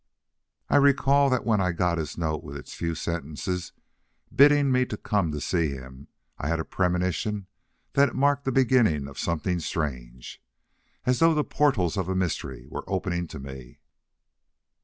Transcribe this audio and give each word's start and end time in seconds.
I 0.67 0.77
recall 0.77 1.29
that 1.29 1.45
when 1.45 1.61
I 1.61 1.73
got 1.73 1.99
his 1.99 2.17
note 2.17 2.43
with 2.43 2.57
its 2.57 2.73
few 2.73 2.95
sentences 2.95 3.71
bidding 4.35 4.71
me 4.71 4.83
come 4.87 5.31
to 5.31 5.39
see 5.39 5.69
him, 5.73 6.07
I 6.39 6.47
had 6.47 6.59
a 6.59 6.65
premonition 6.65 7.45
that 7.93 8.09
it 8.09 8.15
marked 8.15 8.45
the 8.45 8.51
beginning 8.51 9.07
of 9.07 9.19
something 9.19 9.59
strange. 9.59 10.41
As 11.05 11.19
though 11.19 11.35
the 11.35 11.43
portals 11.43 11.97
of 11.97 12.09
a 12.09 12.15
mystery 12.15 12.65
were 12.67 12.83
opening 12.87 13.27
to 13.27 13.37
me! 13.37 13.77